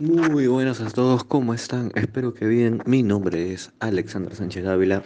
Muy 0.00 0.46
buenas 0.46 0.80
a 0.80 0.90
todos, 0.90 1.24
¿cómo 1.24 1.54
están? 1.54 1.90
Espero 1.96 2.32
que 2.32 2.46
bien. 2.46 2.80
Mi 2.86 3.02
nombre 3.02 3.52
es 3.52 3.72
Alexander 3.80 4.32
Sánchez 4.32 4.64
Ávila 4.64 5.02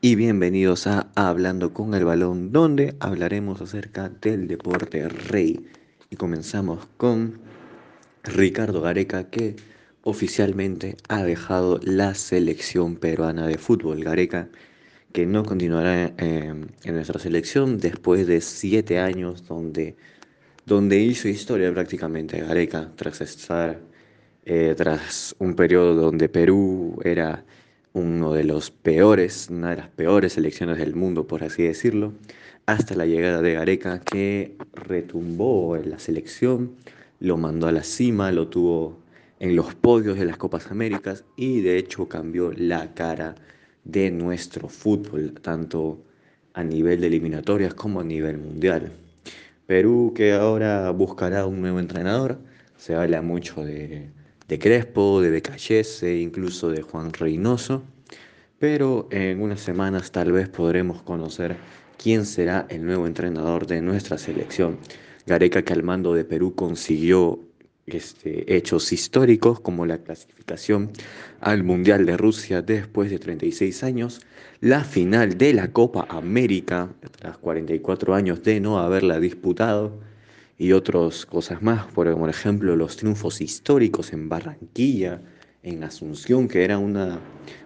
y 0.00 0.14
bienvenidos 0.14 0.86
a 0.86 1.10
Hablando 1.14 1.74
con 1.74 1.92
el 1.92 2.06
Balón, 2.06 2.50
donde 2.50 2.96
hablaremos 3.00 3.60
acerca 3.60 4.08
del 4.08 4.48
deporte 4.48 5.06
rey. 5.10 5.66
Y 6.08 6.16
comenzamos 6.16 6.88
con 6.96 7.38
Ricardo 8.24 8.80
Gareca, 8.80 9.28
que 9.28 9.56
oficialmente 10.04 10.96
ha 11.10 11.22
dejado 11.22 11.78
la 11.82 12.14
selección 12.14 12.96
peruana 12.96 13.46
de 13.46 13.58
fútbol. 13.58 14.02
Gareca, 14.02 14.48
que 15.12 15.26
no 15.26 15.44
continuará 15.44 16.14
en 16.16 16.70
nuestra 16.86 17.20
selección 17.20 17.76
después 17.76 18.26
de 18.26 18.40
siete 18.40 19.00
años 19.00 19.46
donde, 19.46 19.96
donde 20.64 20.98
hizo 20.98 21.28
historia 21.28 21.70
prácticamente 21.74 22.40
Gareca 22.40 22.90
tras 22.96 23.20
estar 23.20 23.90
eh, 24.44 24.74
tras 24.76 25.34
un 25.38 25.54
periodo 25.54 25.94
donde 25.94 26.28
Perú 26.28 26.98
era 27.04 27.44
uno 27.92 28.32
de 28.32 28.44
los 28.44 28.70
peores, 28.70 29.48
una 29.50 29.70
de 29.70 29.76
las 29.76 29.88
peores 29.88 30.34
selecciones 30.34 30.78
del 30.78 30.94
mundo, 30.94 31.26
por 31.26 31.44
así 31.44 31.62
decirlo, 31.64 32.12
hasta 32.66 32.94
la 32.94 33.06
llegada 33.06 33.42
de 33.42 33.54
Gareca 33.54 34.00
que 34.00 34.56
retumbó 34.74 35.76
en 35.76 35.90
la 35.90 35.98
selección, 35.98 36.72
lo 37.18 37.36
mandó 37.36 37.66
a 37.68 37.72
la 37.72 37.82
cima, 37.82 38.32
lo 38.32 38.48
tuvo 38.48 38.98
en 39.40 39.56
los 39.56 39.74
podios 39.74 40.18
de 40.18 40.24
las 40.24 40.36
Copas 40.36 40.70
Américas 40.70 41.24
y 41.36 41.60
de 41.62 41.78
hecho 41.78 42.08
cambió 42.08 42.52
la 42.52 42.94
cara 42.94 43.34
de 43.84 44.10
nuestro 44.10 44.68
fútbol, 44.68 45.34
tanto 45.40 45.98
a 46.54 46.62
nivel 46.62 47.00
de 47.00 47.08
eliminatorias 47.08 47.74
como 47.74 48.00
a 48.00 48.04
nivel 48.04 48.38
mundial. 48.38 48.92
Perú 49.66 50.12
que 50.14 50.32
ahora 50.32 50.90
buscará 50.90 51.46
un 51.46 51.60
nuevo 51.60 51.80
entrenador, 51.80 52.38
se 52.76 52.94
habla 52.94 53.22
mucho 53.22 53.64
de 53.64 54.10
de 54.50 54.58
Crespo, 54.58 55.22
de 55.22 55.30
Becallese, 55.30 56.18
incluso 56.18 56.70
de 56.70 56.82
Juan 56.82 57.12
Reynoso, 57.12 57.84
pero 58.58 59.06
en 59.12 59.40
unas 59.40 59.60
semanas 59.60 60.10
tal 60.10 60.32
vez 60.32 60.48
podremos 60.48 61.02
conocer 61.02 61.56
quién 61.96 62.26
será 62.26 62.66
el 62.68 62.84
nuevo 62.84 63.06
entrenador 63.06 63.68
de 63.68 63.80
nuestra 63.80 64.18
selección. 64.18 64.78
Gareca 65.24 65.62
que 65.62 65.72
al 65.72 65.84
mando 65.84 66.14
de 66.14 66.24
Perú 66.24 66.56
consiguió 66.56 67.38
este, 67.86 68.56
hechos 68.56 68.92
históricos 68.92 69.60
como 69.60 69.86
la 69.86 69.98
clasificación 69.98 70.90
al 71.38 71.62
Mundial 71.62 72.04
de 72.04 72.16
Rusia 72.16 72.60
después 72.60 73.08
de 73.08 73.20
36 73.20 73.84
años, 73.84 74.20
la 74.60 74.82
final 74.82 75.38
de 75.38 75.54
la 75.54 75.70
Copa 75.70 76.08
América 76.10 76.92
tras 77.20 77.38
44 77.38 78.16
años 78.16 78.42
de 78.42 78.58
no 78.58 78.80
haberla 78.80 79.20
disputado, 79.20 80.00
y 80.60 80.72
otras 80.72 81.24
cosas 81.24 81.62
más, 81.62 81.86
por 81.86 82.06
ejemplo 82.28 82.76
los 82.76 82.98
triunfos 82.98 83.40
históricos 83.40 84.12
en 84.12 84.28
Barranquilla, 84.28 85.22
en 85.62 85.82
Asunción, 85.82 86.48
que 86.48 86.64
era 86.64 86.76
una, 86.76 87.18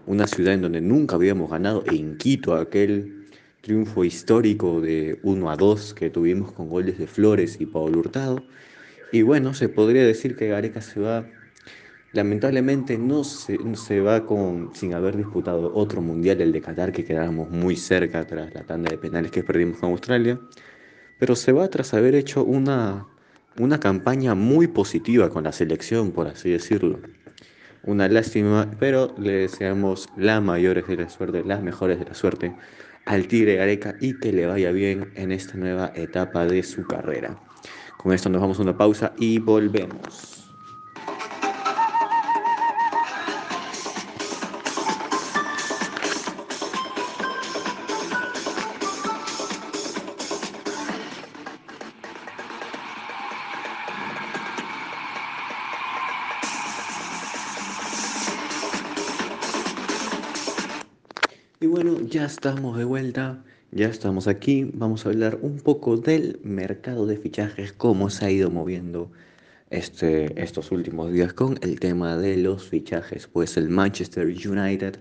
una 0.06 0.28
ciudad 0.28 0.54
en 0.54 0.62
donde 0.62 0.80
nunca 0.80 1.16
habíamos 1.16 1.50
ganado, 1.50 1.82
en 1.90 2.16
Quito, 2.16 2.54
aquel 2.54 3.26
triunfo 3.62 4.04
histórico 4.04 4.80
de 4.80 5.18
1 5.24 5.50
a 5.50 5.56
2 5.56 5.92
que 5.94 6.08
tuvimos 6.08 6.52
con 6.52 6.68
goles 6.68 6.96
de 6.96 7.08
Flores 7.08 7.56
y 7.60 7.66
Pablo 7.66 7.98
Hurtado. 7.98 8.44
Y 9.10 9.22
bueno, 9.22 9.54
se 9.54 9.68
podría 9.68 10.06
decir 10.06 10.36
que 10.36 10.46
Gareca 10.46 10.80
se 10.80 11.00
va, 11.00 11.26
lamentablemente 12.12 12.96
no 12.96 13.24
se, 13.24 13.58
se 13.74 14.00
va 14.02 14.24
con, 14.24 14.70
sin 14.72 14.94
haber 14.94 15.16
disputado 15.16 15.74
otro 15.74 16.00
mundial, 16.00 16.40
el 16.40 16.52
de 16.52 16.60
Qatar, 16.60 16.92
que 16.92 17.04
quedábamos 17.04 17.50
muy 17.50 17.74
cerca 17.74 18.24
tras 18.24 18.54
la 18.54 18.62
tanda 18.62 18.88
de 18.88 18.98
penales 18.98 19.32
que 19.32 19.42
perdimos 19.42 19.78
con 19.78 19.90
Australia 19.90 20.38
pero 21.24 21.36
se 21.36 21.52
va 21.52 21.68
tras 21.68 21.94
haber 21.94 22.14
hecho 22.14 22.44
una, 22.44 23.06
una 23.58 23.80
campaña 23.80 24.34
muy 24.34 24.66
positiva 24.66 25.30
con 25.30 25.44
la 25.44 25.52
selección, 25.52 26.12
por 26.12 26.26
así 26.26 26.50
decirlo. 26.50 26.98
Una 27.82 28.08
lástima, 28.08 28.70
pero 28.78 29.14
le 29.16 29.32
deseamos 29.32 30.06
las 30.18 30.42
mayores 30.42 30.86
de 30.86 30.96
la 30.98 31.08
suerte, 31.08 31.42
las 31.42 31.62
mejores 31.62 31.98
de 31.98 32.04
la 32.04 32.12
suerte 32.12 32.54
al 33.06 33.26
Tigre 33.26 33.56
Gareca 33.56 33.94
y 34.02 34.18
que 34.18 34.34
le 34.34 34.44
vaya 34.44 34.70
bien 34.70 35.12
en 35.14 35.32
esta 35.32 35.56
nueva 35.56 35.92
etapa 35.94 36.44
de 36.44 36.62
su 36.62 36.86
carrera. 36.86 37.34
Con 37.96 38.12
esto 38.12 38.28
nos 38.28 38.42
vamos 38.42 38.58
a 38.58 38.62
una 38.62 38.76
pausa 38.76 39.14
y 39.16 39.38
volvemos. 39.38 40.43
Ya 62.14 62.26
estamos 62.26 62.78
de 62.78 62.84
vuelta, 62.84 63.42
ya 63.72 63.88
estamos 63.88 64.28
aquí. 64.28 64.70
Vamos 64.72 65.04
a 65.04 65.08
hablar 65.08 65.36
un 65.42 65.58
poco 65.58 65.96
del 65.96 66.38
mercado 66.44 67.06
de 67.06 67.16
fichajes, 67.16 67.72
cómo 67.72 68.08
se 68.08 68.24
ha 68.24 68.30
ido 68.30 68.52
moviendo 68.52 69.10
este, 69.70 70.40
estos 70.40 70.70
últimos 70.70 71.10
días 71.10 71.32
con 71.32 71.58
el 71.60 71.80
tema 71.80 72.16
de 72.16 72.36
los 72.36 72.68
fichajes. 72.68 73.26
Pues 73.26 73.56
el 73.56 73.68
Manchester 73.68 74.28
United 74.28 75.00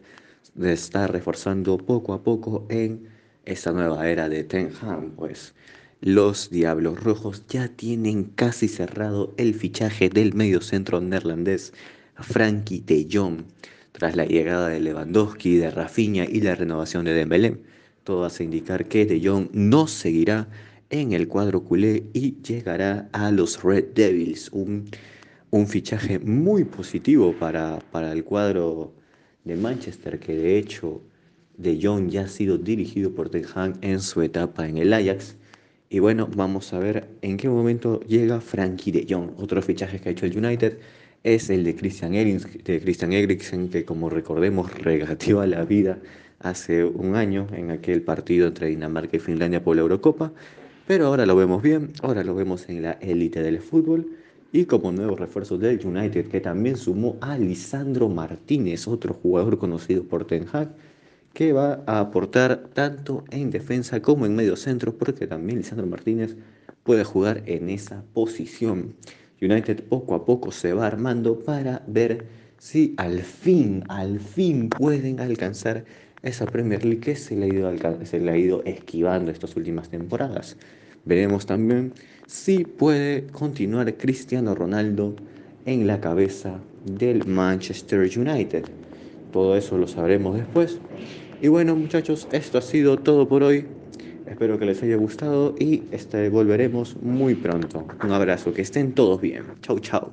está 0.60 1.06
reforzando 1.06 1.78
poco 1.78 2.14
a 2.14 2.24
poco 2.24 2.66
en 2.70 3.08
esta 3.46 3.72
nueva 3.74 4.10
era 4.10 4.28
de 4.28 4.44
Ten 4.44 4.72
Hag. 4.82 5.12
Pues 5.12 5.54
los 6.02 6.50
Diablos 6.50 7.04
Rojos 7.04 7.46
ya 7.48 7.68
tienen 7.68 8.24
casi 8.24 8.68
cerrado 8.68 9.36
el 9.38 9.54
fichaje 9.54 10.10
del 10.10 10.34
mediocentro 10.34 11.00
neerlandés 11.00 11.74
Frankie 12.16 12.80
de 12.80 13.08
Jong 13.12 13.44
tras 13.94 14.16
la 14.16 14.26
llegada 14.26 14.68
de 14.70 14.80
Lewandowski, 14.82 15.58
de 15.58 15.72
Rafinha 15.72 16.26
y 16.26 16.42
la 16.42 16.56
renovación 16.56 17.06
de 17.06 17.14
Dembélé. 17.14 17.58
Todo 18.04 18.26
hace 18.26 18.44
indicar 18.44 18.88
que 18.88 19.06
De 19.06 19.22
Jong 19.24 19.50
no 19.54 19.88
seguirá 19.88 20.50
en 20.90 21.14
el 21.14 21.28
cuadro 21.28 21.64
culé 21.64 22.04
y 22.12 22.42
llegará 22.42 23.08
a 23.14 23.32
los 23.32 23.64
Red 23.64 23.94
Devils, 23.96 24.50
un, 24.52 24.88
fichaje 25.68 26.20
muy 26.20 26.64
positivo 26.64 27.34
para, 27.40 27.80
para 27.92 28.12
el 28.12 28.24
cuadro 28.24 28.94
de 29.44 29.56
Manchester, 29.56 30.20
que 30.20 30.36
de 30.36 30.58
hecho 30.58 31.02
De 31.58 31.80
Jong 31.82 32.10
ya 32.10 32.22
ha 32.24 32.28
sido 32.28 32.58
dirigido 32.58 33.14
por 33.14 33.30
Ten 33.30 33.46
Hag 33.54 33.78
en 33.82 34.02
su 34.02 34.22
etapa 34.24 34.68
en 34.68 34.80
el 34.80 34.92
Ajax. 34.92 35.38
Y 35.90 36.00
bueno, 36.00 36.28
vamos 36.36 36.74
a 36.74 36.80
ver 36.80 37.08
en 37.22 37.38
qué 37.38 37.48
momento 37.48 38.00
llega 38.02 38.42
Frankie 38.42 38.92
de 38.92 39.06
Jong, 39.08 39.34
otro 39.38 39.62
fichaje 39.62 40.00
que 40.00 40.10
ha 40.10 40.12
hecho 40.12 40.26
el 40.26 40.36
United 40.36 40.80
es 41.24 41.50
el 41.50 41.64
de 41.64 41.76
Christian, 41.76 42.14
Eriksen, 42.16 43.70
que 43.70 43.86
como 43.86 44.10
recordemos 44.10 44.74
regateó 44.80 45.46
la 45.46 45.64
vida 45.64 46.00
hace 46.40 46.84
un 46.84 47.16
año 47.16 47.48
en 47.54 47.72
aquel 47.72 48.02
partido 48.02 48.48
entre 48.48 48.68
Dinamarca 48.68 49.16
y 49.16 49.20
Finlandia 49.20 49.64
por 49.64 49.78
la 49.78 49.84
Eurocopa, 49.84 50.34
pero 50.86 51.08
ahora 51.08 51.26
lo 51.26 51.36
vemos 51.38 51.62
bien, 51.62 51.94
ahora 52.02 52.24
lo 52.26 52.36
vemos 52.36 52.68
en 52.68 52.82
la 52.82 52.94
élite 52.94 53.42
del 53.42 53.60
fútbol 53.60 54.06
y 54.52 54.66
como 54.66 54.92
nuevo 54.92 55.16
refuerzo 55.16 55.58
del 55.58 55.86
United 55.86 56.28
que 56.28 56.42
también 56.42 56.76
sumó 56.76 57.18
a 57.22 57.38
Lisandro 57.38 58.10
Martínez, 58.10 58.88
otro 58.88 59.14
jugador 59.14 59.58
conocido 59.58 60.04
por 60.04 60.26
Ten 60.26 60.46
Hag, 60.52 60.76
que 61.34 61.54
va 61.54 61.84
a 61.88 62.02
aportar 62.02 62.68
tanto 62.74 63.24
en 63.32 63.50
defensa 63.50 64.02
como 64.02 64.26
en 64.26 64.36
medio 64.36 64.58
centro, 64.58 64.96
porque 64.98 65.26
también 65.26 65.60
Lisandro 65.60 65.88
Martínez 65.88 66.36
puede 66.84 67.06
jugar 67.06 67.44
en 67.46 67.70
esa 67.70 68.04
posición. 68.14 68.94
United 69.44 69.84
poco 69.84 70.16
a 70.16 70.26
poco 70.26 70.52
se 70.52 70.74
va 70.74 70.88
armando 70.88 71.40
para 71.40 71.84
ver 71.88 72.26
si 72.58 72.94
al 72.98 73.20
fin, 73.22 73.84
al 73.90 74.20
fin 74.20 74.70
pueden 74.70 75.20
alcanzar 75.20 75.84
esa 76.22 76.46
Premier 76.46 76.84
League 76.86 77.02
que 77.02 77.16
se 77.16 77.36
le 77.36 77.46
ha 77.46 77.50
ido, 77.50 77.72
se 78.06 78.20
le 78.20 78.32
ha 78.32 78.38
ido 78.38 78.64
esquivando 78.64 79.32
estas 79.32 79.56
últimas 79.56 79.90
temporadas. 79.90 80.56
Veremos 81.06 81.46
también 81.46 81.92
si 82.26 82.64
puede 82.64 83.28
continuar 83.28 83.94
Cristiano 83.98 84.56
Ronaldo 84.56 85.16
en 85.66 85.86
la 85.86 86.00
cabeza 86.00 86.60
del 86.86 87.26
Manchester 87.28 88.10
United. 88.18 88.66
Todo 89.34 89.58
eso 89.58 89.78
lo 89.78 89.88
sabremos 89.88 90.38
después. 90.38 90.80
Y 91.42 91.50
bueno 91.50 91.76
muchachos, 91.76 92.28
esto 92.32 92.58
ha 92.58 92.62
sido 92.62 92.98
todo 92.98 93.28
por 93.28 93.44
hoy. 93.44 93.66
Espero 94.34 94.58
que 94.58 94.66
les 94.66 94.82
haya 94.82 94.96
gustado 94.96 95.54
y 95.60 95.84
este, 95.92 96.28
volveremos 96.30 96.98
muy 97.04 97.36
pronto. 97.36 97.86
Un 98.02 98.12
abrazo, 98.14 98.52
que 98.52 98.64
estén 98.64 98.94
todos 98.94 99.22
bien. 99.22 99.44
Chau, 99.62 99.80
chau. 99.80 100.12